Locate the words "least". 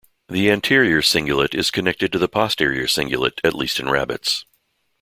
3.53-3.79